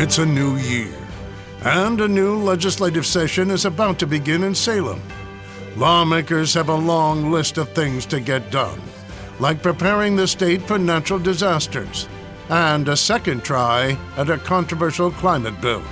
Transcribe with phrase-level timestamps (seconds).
[0.00, 0.94] It's a new year,
[1.62, 5.02] and a new legislative session is about to begin in Salem.
[5.76, 8.80] Lawmakers have a long list of things to get done,
[9.40, 12.08] like preparing the state for natural disasters
[12.48, 15.82] and a second try at a controversial climate bill.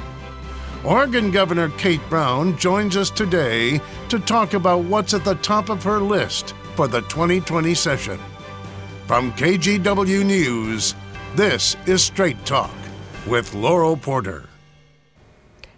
[0.84, 5.82] Oregon Governor Kate Brown joins us today to talk about what's at the top of
[5.82, 8.20] her list for the 2020 session.
[9.08, 10.94] From KGW News,
[11.34, 12.70] this is Straight Talk
[13.26, 14.48] with Laurel Porter.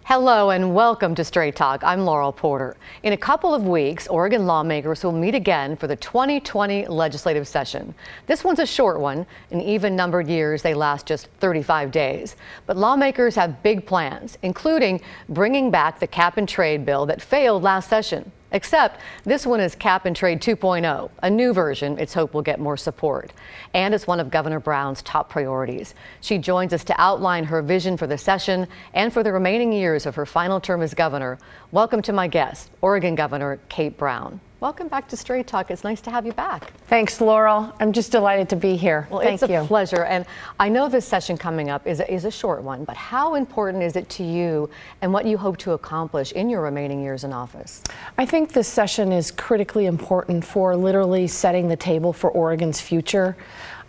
[0.03, 1.83] Hello and welcome to Straight Talk.
[1.83, 2.77] I'm Laurel Porter.
[3.03, 7.93] In a couple of weeks, Oregon lawmakers will meet again for the 2020 legislative session.
[8.27, 9.25] This one's a short one.
[9.49, 12.35] In even numbered years, they last just 35 days.
[12.67, 17.63] But lawmakers have big plans, including bringing back the cap and trade bill that failed
[17.63, 18.31] last session.
[18.51, 22.59] Except this one is Cap and Trade 2.0, a new version it's hoped will get
[22.59, 23.31] more support.
[23.75, 25.93] And it's one of Governor Brown's top priorities.
[26.19, 30.07] She joins us to outline her vision for the session and for the remaining years
[30.07, 31.37] of her final term as governor.
[31.71, 34.39] Welcome to my guest, Oregon Governor Kate Brown.
[34.61, 35.71] Welcome back to Straight Talk.
[35.71, 36.73] It's nice to have you back.
[36.87, 37.73] Thanks, Laurel.
[37.79, 39.07] I'm just delighted to be here.
[39.09, 40.03] Well, Thank it's a pleasure.
[40.03, 40.25] And
[40.59, 43.83] I know this session coming up is a, is a short one, but how important
[43.83, 44.69] is it to you
[45.01, 47.81] and what you hope to accomplish in your remaining years in office?
[48.17, 53.37] I think this session is critically important for literally setting the table for Oregon's future.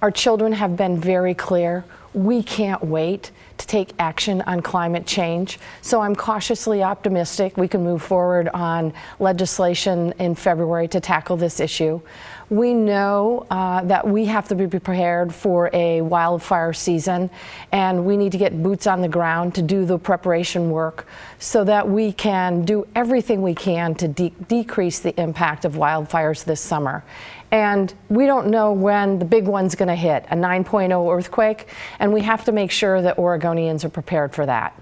[0.02, 1.84] Our children have been very clear.
[2.14, 5.58] We can't wait to take action on climate change.
[5.82, 11.60] So I'm cautiously optimistic we can move forward on legislation in February to tackle this
[11.60, 12.00] issue.
[12.50, 17.30] We know uh, that we have to be prepared for a wildfire season,
[17.70, 21.06] and we need to get boots on the ground to do the preparation work
[21.38, 26.42] so that we can do everything we can to de decrease the impact of wildfires
[26.42, 27.04] this summer.
[27.52, 31.68] And we don't know when the big one's going to hit, a 9.0 earthquake,
[32.00, 34.74] and we have to make sure that Oregonians are prepared for that.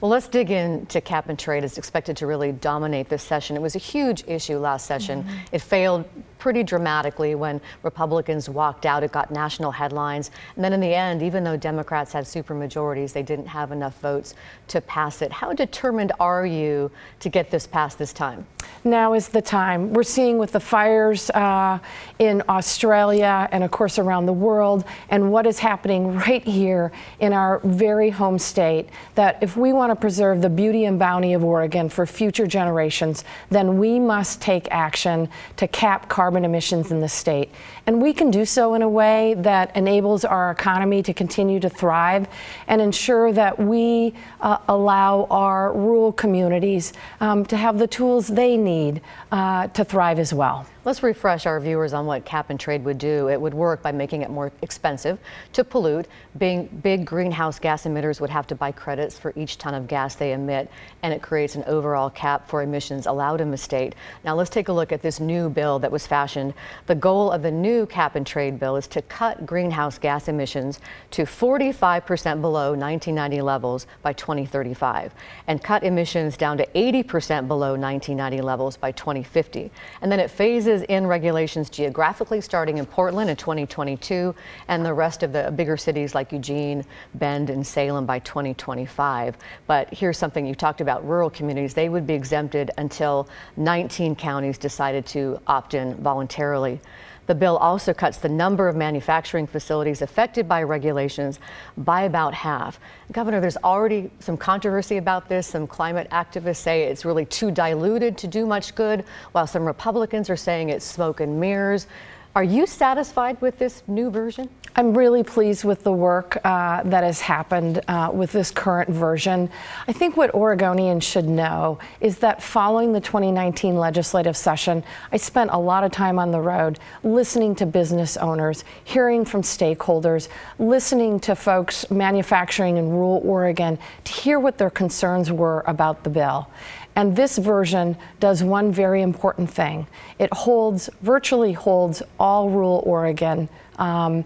[0.00, 1.62] Well, let's dig into cap and trade.
[1.62, 3.54] It's expected to really dominate this session.
[3.54, 5.20] It was a huge issue last session.
[5.20, 5.54] Mm -hmm.
[5.54, 6.04] It failed
[6.42, 9.04] pretty dramatically when Republicans walked out.
[9.04, 10.32] It got national headlines.
[10.56, 14.34] And then in the end, even though Democrats had supermajorities, they didn't have enough votes
[14.66, 15.30] to pass it.
[15.30, 18.44] How determined are you to get this passed this time?
[18.82, 19.92] Now is the time.
[19.92, 21.78] We're seeing with the fires uh,
[22.18, 27.32] in Australia and, of course, around the world, and what is happening right here in
[27.32, 31.44] our very home state, that if we want to preserve the beauty and bounty of
[31.44, 37.00] Oregon for future generations, then we must take action to cap carbon carbon emissions in
[37.00, 37.50] the state.
[37.86, 41.68] And we can do so in a way that enables our economy to continue to
[41.68, 42.26] thrive
[42.68, 48.56] and ensure that we uh, allow our rural communities um, to have the tools they
[48.56, 50.66] need uh, to thrive as well.
[50.84, 53.28] Let's refresh our viewers on what cap and trade would do.
[53.28, 55.20] It would work by making it more expensive
[55.52, 56.08] to pollute.
[56.38, 60.16] Being big greenhouse gas emitters would have to buy credits for each ton of gas
[60.16, 60.68] they emit,
[61.04, 63.94] and it creates an overall cap for emissions allowed in the state.
[64.24, 66.52] Now let's take a look at this new bill that was fashioned.
[66.86, 70.80] The goal of the new cap and trade bill is to cut greenhouse gas emissions
[71.12, 75.14] to 45% below 1990 levels by 2035
[75.46, 79.70] and cut emissions down to 80% below 1990 levels by 2050.
[80.00, 84.34] And then it phases in regulations geographically starting in Portland in 2022
[84.68, 86.82] and the rest of the bigger cities like Eugene,
[87.14, 89.36] Bend, and Salem by 2025.
[89.66, 91.74] But here's something you talked about rural communities.
[91.74, 93.28] They would be exempted until
[93.58, 96.80] 19 counties decided to opt in voluntarily.
[97.26, 101.38] The bill also cuts the number of manufacturing facilities affected by regulations
[101.76, 102.80] by about half.
[103.12, 105.46] Governor, there's already some controversy about this.
[105.46, 110.28] Some climate activists say it's really too diluted to do much good, while some Republicans
[110.30, 111.86] are saying it's smoke and mirrors.
[112.34, 114.48] Are you satisfied with this new version?
[114.74, 119.50] I'm really pleased with the work uh, that has happened uh, with this current version.
[119.86, 124.82] I think what Oregonians should know is that following the 2019 legislative session,
[125.12, 129.42] I spent a lot of time on the road listening to business owners, hearing from
[129.42, 130.28] stakeholders,
[130.58, 136.10] listening to folks manufacturing in rural Oregon to hear what their concerns were about the
[136.10, 136.48] bill.
[136.94, 139.86] And this version does one very important thing.
[140.18, 143.48] It holds, virtually holds all rural Oregon
[143.78, 144.24] um,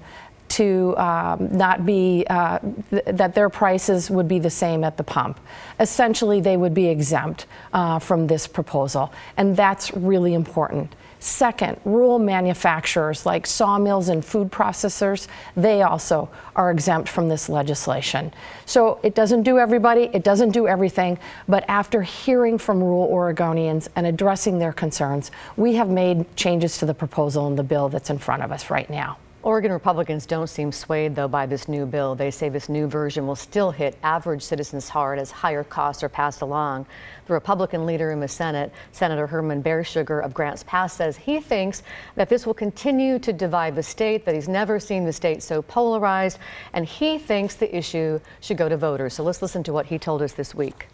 [0.57, 2.59] to um, not be, uh,
[2.91, 5.37] th that their prices would be the same at the pump.
[5.79, 10.95] Essentially, they would be exempt uh, from this proposal, and that's really important.
[11.19, 18.33] Second, rural manufacturers like sawmills and food processors, they also are exempt from this legislation.
[18.65, 21.19] So it doesn't do everybody, it doesn't do everything,
[21.49, 26.87] but after hearing from rural Oregonians and addressing their concerns, we have made changes to
[26.87, 29.19] the proposal in the bill that's in front of us right now.
[29.47, 32.17] Oregon Republicans don't seem swayed, though, by this new bill.
[32.17, 36.09] They say this new version will still hit average citizens hard as higher costs are
[36.09, 36.85] passed along.
[37.29, 41.85] The Republican leader in the Senate, Senator Herman Baertschiger of Grants Pass, says he thinks
[42.17, 45.63] that this will continue to divide the state, that he's never seen the state so
[45.63, 46.41] polarized,
[46.73, 49.15] and he thinks the issue should go to voters.
[49.15, 50.89] So let's listen to what he told us this week.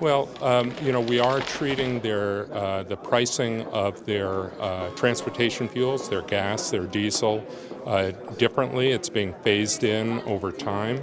[0.00, 5.68] Well, um, you know, we are treating their uh, the pricing of their uh, transportation
[5.68, 7.44] fuels, their gas, their diesel,
[7.84, 8.92] uh, differently.
[8.92, 11.00] It's being phased in over time,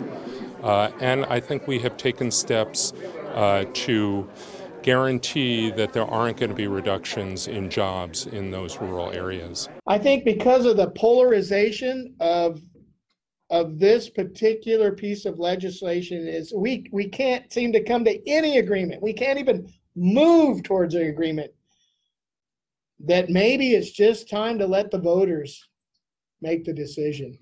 [0.64, 2.94] uh, and I think we have taken steps
[3.36, 4.28] uh, to
[4.82, 9.70] guarantee that there aren't going to be reductions in jobs in those rural areas.
[9.86, 12.62] I think because of the polarization of
[13.50, 18.58] of this particular piece of legislation is we we can't seem to come to any
[18.58, 19.02] agreement.
[19.02, 21.52] We can't even move towards an agreement.
[23.00, 25.64] That maybe it's just time to let the voters
[26.42, 27.38] make the decision.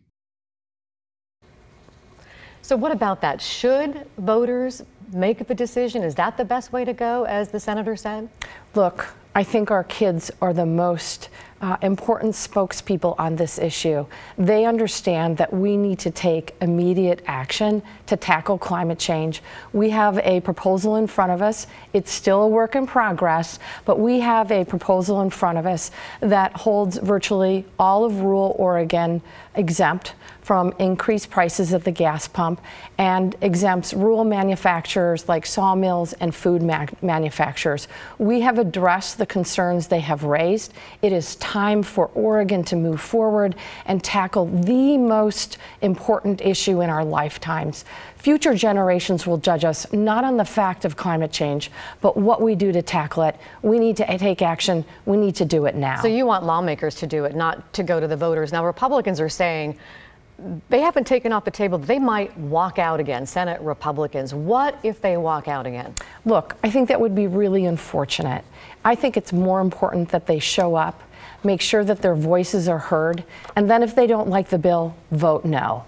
[2.62, 3.42] So, what about that?
[3.42, 6.04] Should voters make the decision?
[6.04, 8.28] Is that the best way to go, as the senator said?
[8.74, 11.30] Look, I think our kids are the most
[11.62, 14.06] uh, important spokespeople on this issue.
[14.38, 19.42] They understand that we need to take immediate action to tackle climate change.
[19.72, 21.68] We have a proposal in front of us.
[21.94, 25.92] It's still a work in progress, but we have a proposal in front of us
[26.20, 29.22] that holds virtually all of rural Oregon
[29.56, 30.14] exempt
[30.46, 32.62] from increased prices at the gas pump
[33.00, 37.88] and exempts rural manufacturers like sawmills and food ma manufacturers.
[38.20, 40.72] We have addressed the concerns they have raised.
[41.02, 43.56] It is time for Oregon to move forward
[43.86, 47.86] and tackle the most important issue in our lifetimes.
[48.18, 51.70] Future generations will judge us not on the fact of climate change,
[52.02, 53.36] but what we do to tackle it.
[53.62, 54.84] We need to take action.
[55.06, 56.02] We need to do it now.
[56.02, 58.52] So you want lawmakers to do it, not to go to the voters.
[58.52, 59.78] Now, Republicans are saying,
[60.70, 61.78] they haven't taken off the table.
[61.78, 64.34] They might walk out again, Senate Republicans.
[64.34, 65.94] What if they walk out again?
[66.26, 68.44] Look, I think that would be really unfortunate.
[68.84, 71.04] I think it's more important that they show up,
[71.46, 73.24] make sure that their voices are heard,
[73.56, 75.86] and then if they don't like the bill, vote no.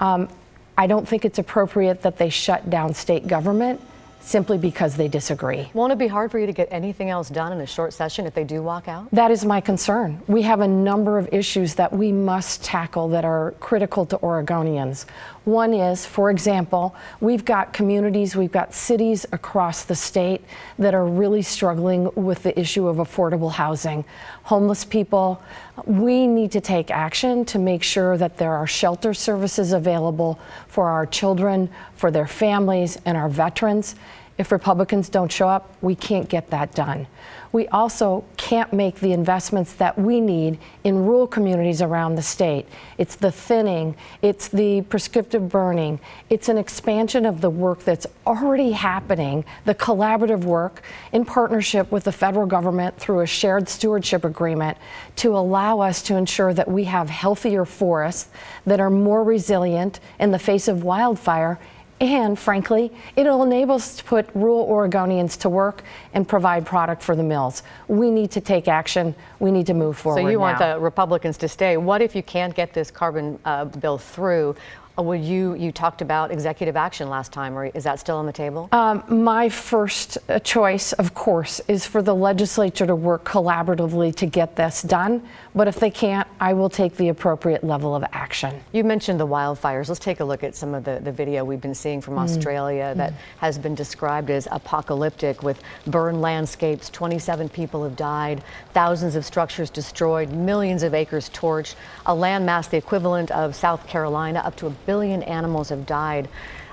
[0.00, 0.28] Um,
[0.76, 3.80] I don't think it's appropriate that they shut down state government
[4.24, 5.70] simply because they disagree.
[5.74, 8.26] Won't it be hard for you to get anything else done in a short session
[8.26, 9.10] if they do walk out?
[9.12, 10.20] That is my concern.
[10.26, 15.04] We have a number of issues that we must tackle that are critical to Oregonians.
[15.44, 20.40] One is, for example, we've got communities, we've got cities across the state
[20.78, 24.06] that are really struggling with the issue of affordable housing.
[24.44, 25.42] Homeless people,
[25.84, 30.88] we need to take action to make sure that there are shelter services available for
[30.88, 33.96] our children, for their families, and our veterans.
[34.38, 37.06] If Republicans don't show up, we can't get that done.
[37.54, 42.66] We also can't make the investments that we need in rural communities around the state.
[42.98, 48.72] It's the thinning, it's the prescriptive burning, it's an expansion of the work that's already
[48.72, 54.76] happening, the collaborative work in partnership with the federal government through a shared stewardship agreement
[55.14, 58.30] to allow us to ensure that we have healthier forests
[58.66, 61.60] that are more resilient in the face of wildfire
[62.04, 67.16] and frankly, it'll enable us to put rural Oregonians to work and provide product for
[67.16, 67.62] the mills.
[67.88, 69.14] We need to take action.
[69.40, 70.22] We need to move forward.
[70.22, 70.42] So you now.
[70.42, 71.76] want the Republicans to stay.
[71.76, 74.56] What if you can't get this carbon uh, bill through?
[74.96, 78.26] Uh, would you you talked about executive action last time, or is that still on
[78.26, 78.68] the table?
[78.72, 84.26] Um, my first uh, choice, of course, is for the legislature to work collaboratively to
[84.26, 85.22] get this done.
[85.54, 88.60] But if they can't, I will take the appropriate level of action.
[88.72, 89.88] You mentioned the wildfires.
[89.88, 92.22] Let's take a look at some of the, the video we've been seeing from mm.
[92.22, 92.96] Australia mm.
[92.96, 96.90] that has been described as apocalyptic with burned landscapes.
[96.90, 98.42] 27 people have died,
[98.72, 101.76] thousands of structures destroyed, millions of acres torched,
[102.06, 106.28] a landmass the equivalent of South Carolina, up to a billion animals have died.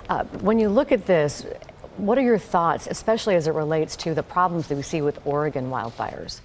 [0.10, 1.46] Uh, when you look at this,
[1.98, 5.20] what are your thoughts, especially as it relates to the problems that we see with
[5.26, 6.42] Oregon wildfires?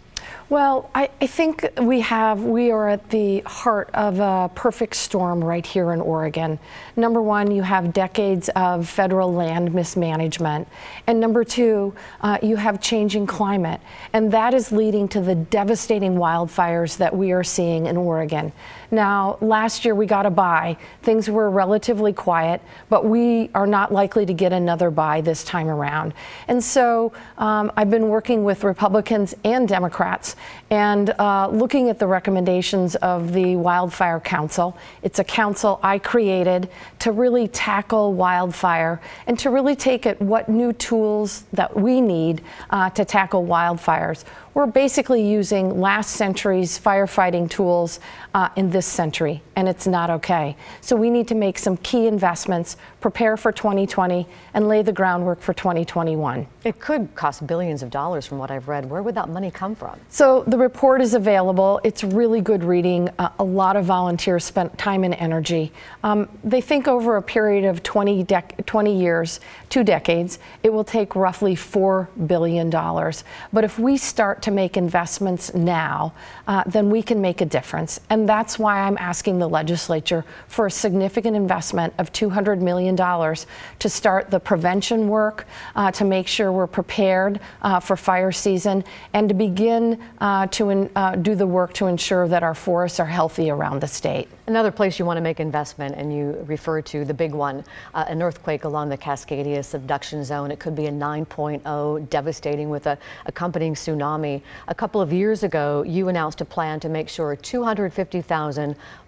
[0.48, 5.42] Well, I, I, think we have, we are at the heart of a perfect storm
[5.42, 6.60] right here in Oregon.
[6.94, 10.68] Number one, you have decades of federal land mismanagement.
[11.08, 13.80] And number two, uh, you have changing climate.
[14.12, 18.52] And that is leading to the devastating wildfires that we are seeing in Oregon.
[18.90, 20.76] Now, last year we got a bye.
[21.02, 25.68] Things were relatively quiet, but we are not likely to get another bye this time
[25.68, 26.14] around.
[26.48, 30.36] And so um, I've been working with Republicans and Democrats
[30.70, 34.76] and uh, looking at the recommendations of the Wildfire Council.
[35.02, 36.68] It's a council I created
[37.00, 42.42] to really tackle wildfire and to really take it what new tools that we need
[42.70, 44.24] uh, to tackle wildfires.
[44.54, 48.00] We're basically using last century's firefighting tools
[48.32, 50.54] uh, in this century, and it's not okay.
[50.82, 55.40] So we need to make some key investments, prepare for 2020, and lay the groundwork
[55.40, 56.46] for 2021.
[56.62, 58.84] It could cost billions of dollars from what I've read.
[58.84, 59.98] Where would that money come from?
[60.10, 61.80] So the report is available.
[61.84, 63.08] It's really good reading.
[63.18, 65.72] Uh, a lot of volunteers spent time and energy.
[66.04, 69.40] Um, they think over a period of 20, dec- 20 years,
[69.70, 72.68] two decades, it will take roughly $4 billion.
[72.68, 76.12] But if we start to make investments now,
[76.46, 78.00] uh, then we can make a difference.
[78.10, 83.88] And that's why I'm asking the legislature for a significant investment of $200 million to
[83.88, 89.28] start the prevention work, uh, to make sure we're prepared uh, for fire season, and
[89.28, 93.06] to begin uh, to in, uh, do the work to ensure that our forests are
[93.06, 94.28] healthy around the state.
[94.46, 98.04] Another place you want to make investment, and you refer to the big one, uh,
[98.08, 100.50] an earthquake along the Cascadia subduction zone.
[100.50, 102.96] It could be a 9.0, devastating with a
[103.26, 104.42] accompanying tsunami.
[104.68, 108.55] A couple of years ago, you announced a plan to make sure 250,000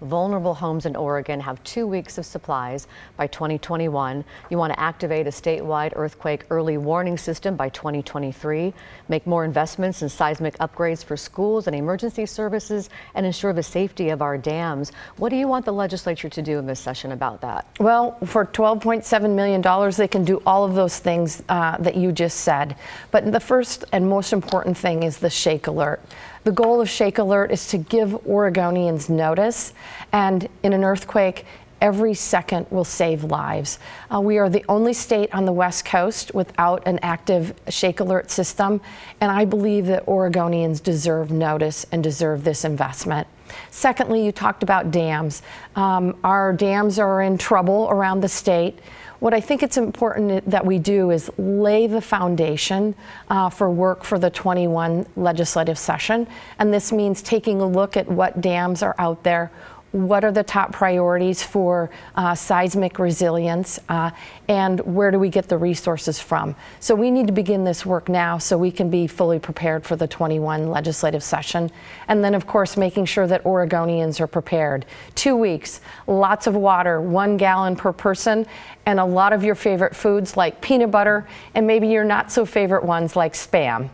[0.00, 2.86] vulnerable homes in Oregon have two weeks of supplies
[3.16, 4.24] by 2021.
[4.50, 8.72] You want to activate a statewide earthquake early warning system by 2023,
[9.08, 14.10] make more investments in seismic upgrades for schools and emergency services, and ensure the safety
[14.10, 14.92] of our dams.
[15.16, 17.66] What do you want the legislature to do in this session about that?
[17.80, 19.62] Well, for $12.7 million,
[19.96, 22.76] they can do all of those things uh, that you just said.
[23.10, 26.00] But the first and most important thing is the shake alert.
[26.44, 29.72] The goal of Shake Alert is to give Oregonians notice,
[30.12, 31.44] and in an earthquake,
[31.80, 33.78] every second will save lives.
[34.12, 38.30] Uh, we are the only state on the West Coast without an active Shake Alert
[38.30, 38.80] system,
[39.20, 43.26] and I believe that Oregonians deserve notice and deserve this investment.
[43.70, 45.42] Secondly, you talked about dams.
[45.76, 48.78] Um, our dams are in trouble around the state.
[49.20, 52.94] What I think it's important that we do is lay the foundation
[53.28, 56.28] uh, for work for the 21 legislative session.
[56.60, 59.50] And this means taking a look at what dams are out there,
[59.92, 64.10] what are the top priorities for uh, seismic resilience uh,
[64.48, 66.54] and where do we get the resources from?
[66.80, 69.96] So we need to begin this work now so we can be fully prepared for
[69.96, 71.70] the 21 legislative session.
[72.08, 74.84] And then of course making sure that oregonians are prepared.
[75.14, 78.46] Two weeks lots of water one gallon per person
[78.86, 82.44] and a lot of your favorite foods like peanut butter and maybe your not so
[82.44, 83.90] favorite ones like spam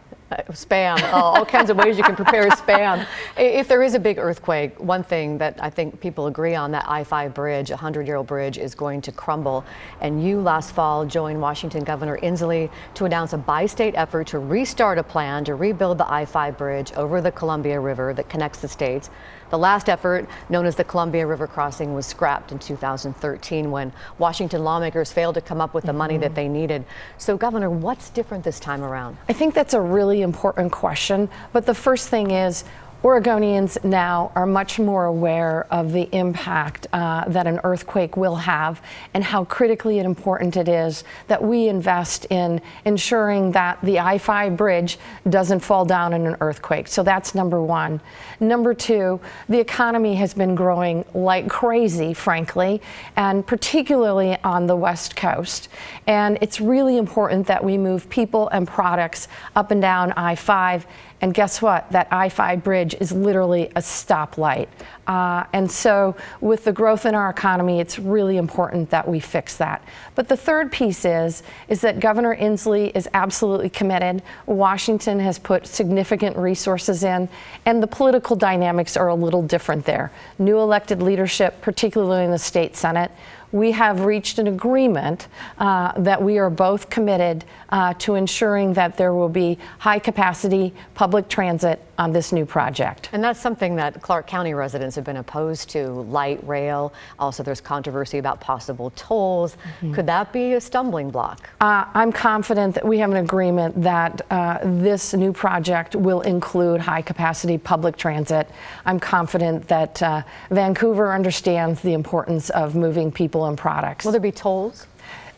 [0.50, 3.06] spam, uh, all kinds of ways you can prepare spam.
[3.36, 6.84] If there is a big earthquake, one thing that I think people agree on that
[6.88, 9.64] I-5 bridge, a 100-year-old bridge, is going to crumble.
[10.00, 14.98] And you last fall joined Washington Governor Inslee to announce a bi-state effort to restart
[14.98, 19.10] a plan to rebuild the I-5 bridge over the Columbia River that connects the states.
[19.50, 24.64] The last effort, known as the Columbia River Crossing, was scrapped in 2013 when Washington
[24.64, 26.84] lawmakers failed to come up with the money that they needed.
[27.18, 29.16] So, Governor, what's different this time around?
[29.28, 31.28] I think that's a really important question.
[31.52, 32.64] But the first thing is,
[33.04, 38.80] Oregonians now are much more aware of the impact uh, that an earthquake will have
[39.12, 44.56] and how critically important it is that we invest in ensuring that the I 5
[44.56, 46.88] bridge doesn't fall down in an earthquake.
[46.88, 48.00] So that's number one.
[48.40, 49.20] Number two,
[49.50, 52.80] the economy has been growing like crazy, frankly,
[53.16, 55.68] and particularly on the West Coast.
[56.06, 60.87] And it's really important that we move people and products up and down I 5
[61.24, 61.90] and guess what?
[61.90, 64.68] That I 5 bridge is literally a stoplight.
[65.06, 69.56] Uh, and so, with the growth in our economy, it's really important that we fix
[69.56, 69.82] that.
[70.16, 74.22] But the third piece is, is that Governor Inslee is absolutely committed.
[74.44, 77.30] Washington has put significant resources in,
[77.64, 80.12] and the political dynamics are a little different there.
[80.38, 83.10] New elected leadership, particularly in the state Senate,
[83.54, 88.96] we have reached an agreement uh, that we are both committed uh, to ensuring that
[88.96, 93.08] there will be high capacity public transit on this new project.
[93.12, 96.92] And that's something that Clark County residents have been opposed to light rail.
[97.20, 99.54] Also, there's controversy about possible tolls.
[99.54, 99.94] Mm-hmm.
[99.94, 101.49] Could that be a stumbling block?
[101.61, 106.80] Uh, I'm confident that we have an agreement that uh, this new project will include
[106.80, 108.49] high capacity public transit.
[108.84, 114.04] I'm confident that uh, Vancouver understands the importance of moving people and products.
[114.04, 114.86] Will there be tolls?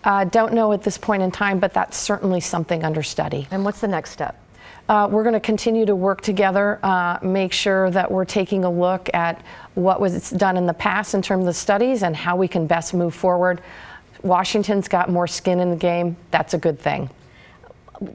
[0.05, 3.49] Uh, don't know at this point in time, but that's certainly something under study.
[3.51, 4.41] And what's the next step?
[4.89, 8.71] Uh, we're going to continue to work together, uh, make sure that we're taking a
[8.71, 9.43] look at
[9.75, 12.95] what was done in the past in terms of studies and how we can best
[12.95, 13.61] move forward.
[14.23, 16.17] Washington's got more skin in the game.
[16.31, 17.11] That's a good thing.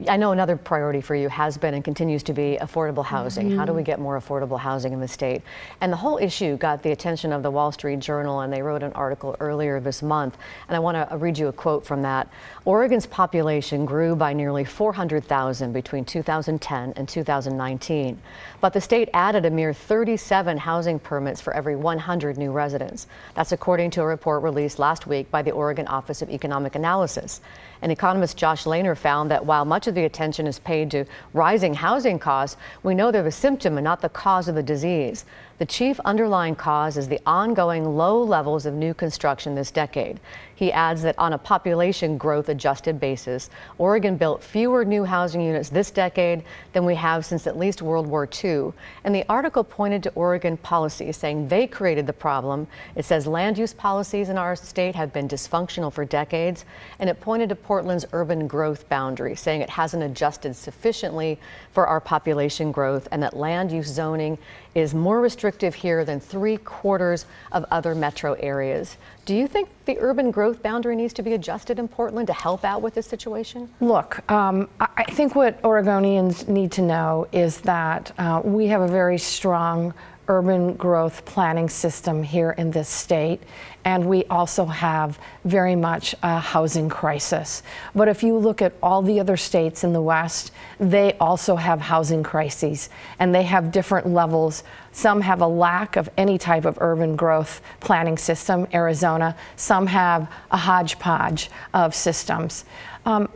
[0.08, 3.46] I know another priority for you has been and continues to be affordable housing.
[3.46, 3.58] Mm -hmm.
[3.58, 5.42] How do we get more affordable housing in the state?
[5.80, 8.84] And the whole issue got the attention of the Wall Street Journal, and they wrote
[8.86, 10.36] an article earlier this month.
[10.68, 12.26] And I want to read you a quote from that.
[12.64, 18.22] Oregon's population grew by nearly 400,000 between 2010 and 2019,
[18.60, 23.08] but the state added a mere 37 housing permits for every 100 new residents.
[23.34, 27.40] That's according to a report released last week by the Oregon Office of Economic Analysis.
[27.82, 31.74] And economist Josh Lehner found that while much of the attention is paid to rising
[31.74, 35.24] housing costs, we know they're the symptom and not the cause of the disease.
[35.62, 40.18] The chief underlying cause is the ongoing low levels of new construction this decade.
[40.56, 45.68] He adds that on a population growth adjusted basis, Oregon built fewer new housing units
[45.68, 46.42] this decade
[46.72, 48.72] than we have since at least World War II.
[49.04, 52.66] And the article pointed to Oregon policies, saying they created the problem.
[52.96, 56.64] It says land use policies in our state have been dysfunctional for decades.
[56.98, 61.38] And it pointed to Portland's urban growth boundary, saying it hasn't adjusted sufficiently
[61.72, 64.38] for our population growth and that land use zoning
[64.74, 68.96] is more restrictive here than three quarters of other metro areas.
[69.24, 72.64] Do you think the urban growth boundary needs to be adjusted in Portland to help
[72.64, 73.68] out with this situation?
[73.80, 78.88] Look, um, I think what Oregonians need to know is that uh, we have a
[78.88, 79.94] very strong
[80.28, 83.42] urban growth planning system here in this state,
[83.84, 87.62] and we also have very much a housing crisis.
[87.94, 91.80] But if you look at all the other states in the West, they also have
[91.80, 92.88] housing crises,
[93.18, 94.62] and they have different levels.
[94.92, 99.36] Some have a lack of any type of urban growth planning system, Arizona.
[99.56, 102.64] Some have a hodgepodge of systems.
[103.04, 103.28] Um,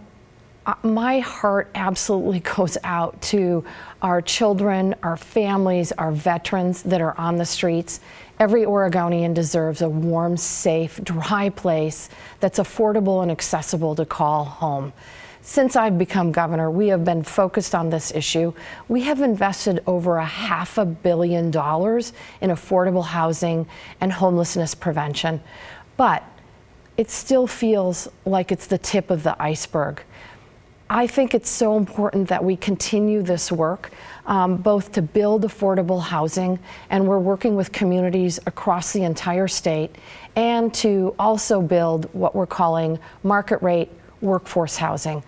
[0.82, 3.64] my heart absolutely goes out to
[4.02, 8.00] our children, our families, our veterans that are on the streets.
[8.38, 14.92] Every Oregonian deserves a warm, safe, dry place that's affordable and accessible to call home.
[15.40, 18.52] Since I've become governor, we have been focused on this issue.
[18.88, 23.66] We have invested over a half a billion dollars in affordable housing
[24.00, 25.40] and homelessness prevention.
[25.96, 26.24] But
[26.96, 30.02] it still feels like it's the tip of the iceberg.
[30.88, 33.90] I think it's so important that we continue this work,
[34.26, 39.96] um, both to build affordable housing, and we're working with communities across the entire state,
[40.36, 43.90] and to also build what we're calling market rate
[44.20, 45.24] workforce housing.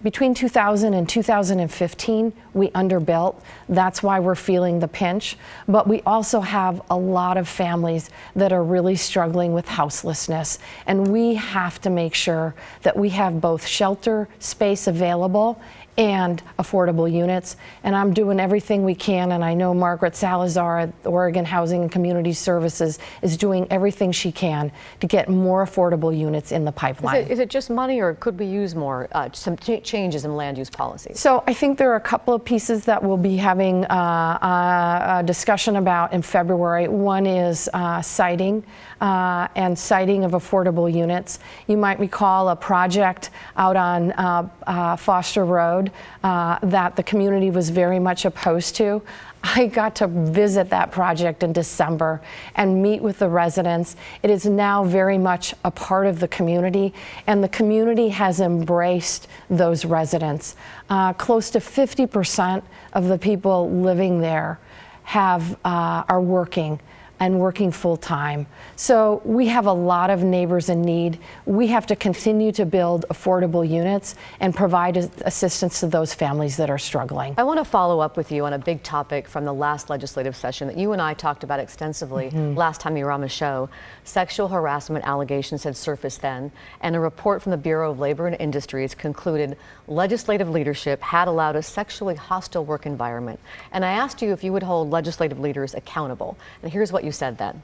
[0.00, 3.34] Between 2000 and 2015, we underbuilt.
[3.68, 5.36] That's why we're feeling the pinch.
[5.66, 10.60] But we also have a lot of families that are really struggling with houselessness.
[10.86, 15.60] And we have to make sure that we have both shelter space available
[15.98, 17.56] and affordable units.
[17.82, 21.92] And I'm doing everything we can, and I know Margaret Salazar at Oregon Housing and
[21.92, 27.22] Community Services is doing everything she can to get more affordable units in the pipeline.
[27.22, 30.36] Is it, is it just money, or could we use more, uh, some changes in
[30.36, 31.18] land use policies?
[31.18, 35.18] So I think there are a couple of pieces that we'll be having uh, uh
[35.18, 36.86] a discussion about in February.
[36.86, 38.62] One is uh, siting
[39.00, 41.40] uh, and siting of affordable units.
[41.66, 45.87] You might recall a project out on uh, uh, Foster Road
[46.24, 49.02] uh, that the community was very much opposed to.
[49.42, 52.20] I got to visit that project in December
[52.56, 53.94] and meet with the residents.
[54.22, 56.92] It is now very much a part of the community,
[57.26, 60.56] and the community has embraced those residents.
[60.90, 62.62] Uh, close to 50%
[62.94, 64.58] of the people living there
[65.04, 66.80] have uh, are working
[67.20, 68.46] and working full time.
[68.76, 71.18] So we have a lot of neighbors in need.
[71.46, 76.70] We have to continue to build affordable units and provide assistance to those families that
[76.70, 77.34] are struggling.
[77.38, 80.36] I want to follow up with you on a big topic from the last legislative
[80.36, 82.54] session that you and I talked about extensively mm-hmm.
[82.54, 83.68] last time you were on the show.
[84.04, 88.36] Sexual harassment allegations had surfaced then, and a report from the Bureau of Labor and
[88.40, 89.56] Industries concluded
[89.88, 93.40] legislative leadership had allowed a sexually hostile work environment.
[93.72, 96.36] And I asked you if you would hold legislative leaders accountable.
[96.62, 97.62] And here's what you said then.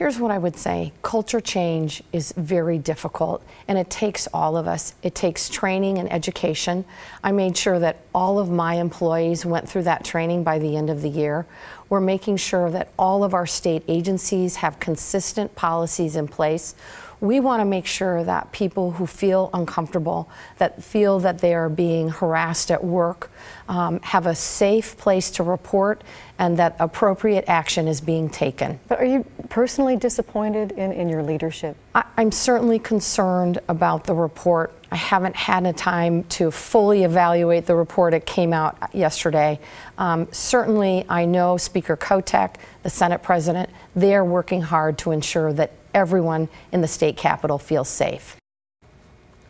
[0.00, 4.66] Here's what I would say culture change is very difficult, and it takes all of
[4.66, 4.94] us.
[5.02, 6.86] It takes training and education.
[7.22, 10.88] I made sure that all of my employees went through that training by the end
[10.88, 11.44] of the year.
[11.90, 16.74] We're making sure that all of our state agencies have consistent policies in place
[17.20, 20.28] we want to make sure that people who feel uncomfortable,
[20.58, 23.30] that feel that they are being harassed at work,
[23.68, 26.02] um, have a safe place to report
[26.38, 28.80] and that appropriate action is being taken.
[28.88, 31.76] But are you personally disappointed in, in your leadership?
[31.94, 34.72] I, I'm certainly concerned about the report.
[34.90, 38.14] I haven't had a time to fully evaluate the report.
[38.14, 39.60] It came out yesterday.
[39.98, 45.72] Um, certainly, I know Speaker Kotek, the Senate President, they're working hard to ensure that
[45.94, 48.36] everyone in the state capitol feels safe.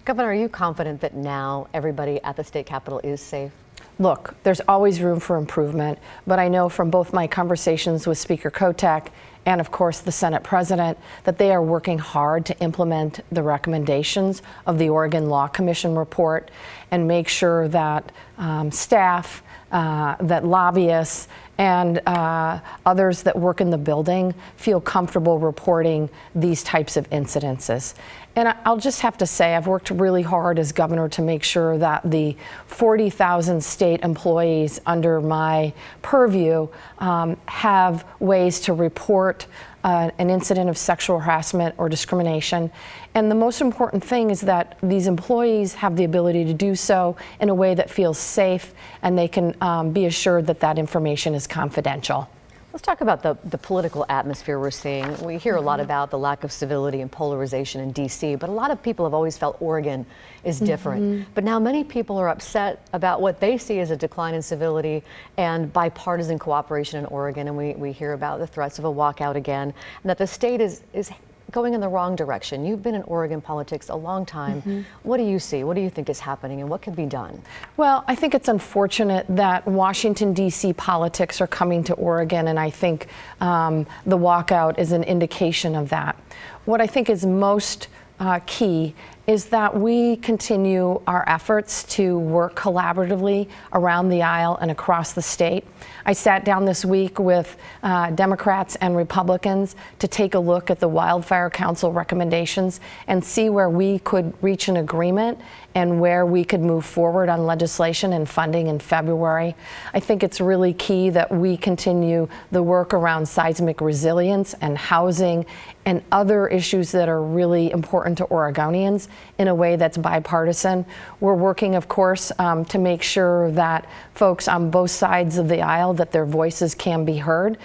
[0.05, 3.53] Governor, are you confident that now everybody at the state capitol is safe?
[3.99, 8.51] Look, there's always room for improvement, but I know from both my conversations with Speaker
[8.51, 9.09] Kotek
[9.45, 14.43] and, of course, the Senate President that they are working hard to implement the recommendations
[14.67, 16.51] of the Oregon Law Commission report
[16.91, 21.29] and make sure that um, staff, uh, that lobbyists,
[21.61, 27.93] and uh, others that work in the building feel comfortable reporting these types of incidences.
[28.35, 31.77] And I'll just have to say, I've worked really hard as governor to make sure
[31.77, 32.35] that the
[32.67, 36.67] 40,000 state employees under my purview
[36.99, 39.47] um, have ways to report
[39.85, 42.71] uh, an incident of sexual harassment or discrimination.
[43.15, 47.17] And the most important thing is that these employees have the ability to do so
[47.41, 51.35] in a way that feels safe and they can um, be assured that that information
[51.35, 52.29] is confidential.
[52.73, 55.21] Let's talk about the, the political atmosphere we're seeing.
[55.25, 55.87] We hear a lot mm-hmm.
[55.87, 59.13] about the lack of civility and polarization in D.C., but a lot of people have
[59.13, 60.07] always felt Oregon
[60.45, 61.03] is different.
[61.03, 61.31] Mm-hmm.
[61.35, 65.03] But now many people are upset about what they see as a decline in civility
[65.37, 67.49] and bipartisan cooperation in Oregon.
[67.49, 70.61] And we, we hear about the threats of a walkout again, and that the state
[70.61, 71.11] is, is
[71.51, 72.65] going in the wrong direction.
[72.65, 74.63] You've been in Oregon politics a long time.
[74.63, 74.81] Mm-hmm.
[75.03, 75.65] What do you see?
[75.65, 77.43] What do you think is happening and what can be done?
[77.77, 80.73] Well, I think it's unfortunate that Washington, D.C.
[80.75, 83.09] politics are coming to Oregon, and I think
[83.41, 86.17] um, the walkout is an indication of that.
[86.65, 87.89] What I think is most
[88.21, 88.95] uh, key
[89.31, 95.23] is that we continue our efforts to work collaboratively around the aisle and across the
[95.23, 95.65] state.
[96.05, 100.81] I sat down this week with uh, Democrats and Republicans to take a look at
[100.81, 105.39] the Wildfire Council recommendations and see where we could reach an agreement
[105.75, 109.55] and where we could move forward on legislation and funding in February.
[109.95, 115.47] I think it's really key that we continue the work around seismic resilience and housing
[115.87, 120.85] and other issues that are really important to Oregonians in a way that's bipartisan.
[121.21, 125.63] We're working, of course, um, to make sure that folks on both sides of the
[125.63, 127.57] aisle that their voices can be heard.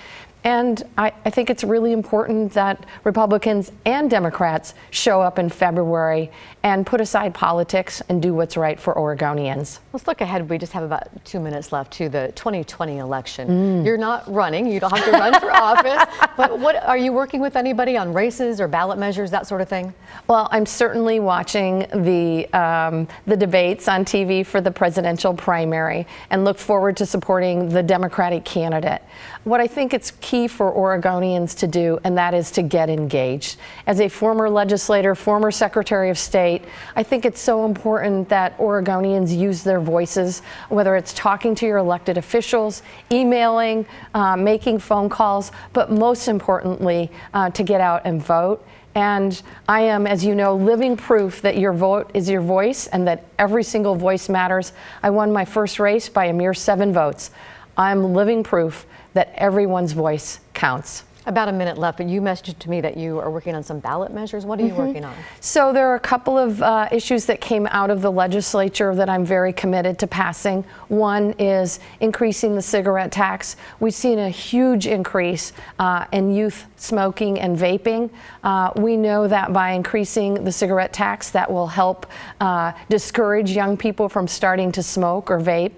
[0.45, 6.29] And I, I, think it's really important that Republicans and Democrats show up in February
[6.61, 9.79] and put aside politics and do what's right for Oregonians.
[9.91, 10.47] Let's look ahead.
[10.47, 13.47] We just have about two minutes left to the 2020 election.
[13.47, 13.85] Mm.
[13.85, 14.67] You're not running.
[14.67, 16.05] You don't have to run for office.
[16.37, 19.67] But what are you working with anybody on races or ballot measures, that sort of
[19.67, 19.95] thing?
[20.27, 26.45] Well, I'm certainly watching the um, the debates on TV for the presidential primary and
[26.45, 29.01] look forward to supporting the Democratic candidate.
[29.45, 33.57] What I think it's key for Oregonians to do, and that is to get engaged.
[33.85, 36.63] As a former legislator, former Secretary of State,
[36.95, 41.77] I think it's so important that Oregonians use their voices, whether it's talking to your
[41.77, 42.81] elected officials,
[43.11, 48.65] emailing, uh, making phone calls, but most importantly, uh, to get out and vote.
[48.95, 53.07] And I am, as you know, living proof that your vote is your voice and
[53.07, 54.73] that every single voice matters.
[55.03, 57.29] I won my first race by a mere seven votes.
[57.77, 61.03] I'm living proof that everyone's voice counts.
[61.27, 63.79] About a minute left, but you mentioned to me that you are working on some
[63.79, 64.45] ballot measures.
[64.45, 64.85] What are you mm-hmm.
[64.85, 65.15] working on?
[65.39, 69.09] So, there are a couple of uh, issues that came out of the legislature that
[69.09, 70.63] I'm very committed to passing.
[70.87, 73.55] One is increasing the cigarette tax.
[73.79, 78.11] We've seen a huge increase uh, in youth smoking and vaping.
[78.43, 82.05] Uh, we know that by increasing the cigarette tax, that will help
[82.39, 85.71] uh, discourage young people from starting to smoke or vape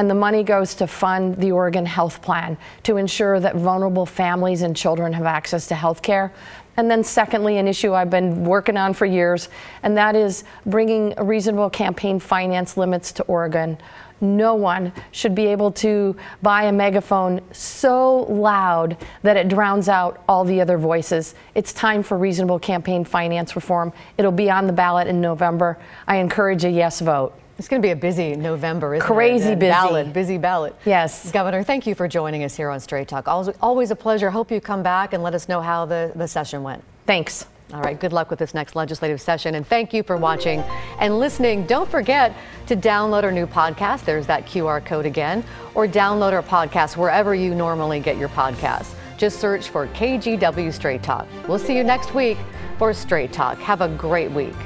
[0.00, 4.62] and the money goes to fund the Oregon Health Plan to ensure that vulnerable families
[4.62, 6.32] and children have access to health care.
[6.78, 9.50] And then, secondly, an issue I've been working on for years,
[9.82, 13.76] and that is bringing reasonable campaign finance limits to Oregon.
[14.22, 20.24] No one should be able to buy a megaphone so loud that it drowns out
[20.26, 21.34] all the other voices.
[21.54, 23.92] It's time for reasonable campaign finance reform.
[24.16, 25.76] It'll be on the ballot in November.
[26.06, 27.38] I encourage a yes vote.
[27.60, 29.58] It's going to be a busy November, isn't Crazy it?
[29.58, 29.70] busy.
[29.70, 30.74] Ballot, busy ballot.
[30.86, 31.30] Yes.
[31.30, 33.28] Governor, thank you for joining us here on Straight Talk.
[33.28, 34.30] Always, always a pleasure.
[34.30, 36.82] Hope you come back and let us know how the, the session went.
[37.04, 37.44] Thanks.
[37.74, 39.56] All right, good luck with this next legislative session.
[39.56, 40.60] And thank you for watching
[41.00, 41.66] and listening.
[41.66, 42.34] Don't forget
[42.66, 44.06] to download our new podcast.
[44.06, 45.44] There's that QR code again.
[45.74, 48.94] Or download our podcast wherever you normally get your podcasts.
[49.18, 51.28] Just search for KGW Straight Talk.
[51.46, 52.38] We'll see you next week
[52.78, 53.58] for Straight Talk.
[53.58, 54.56] Have a great week.